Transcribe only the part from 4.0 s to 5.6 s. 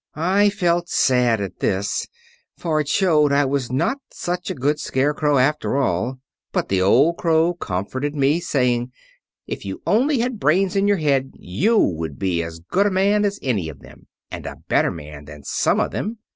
such a good Scarecrow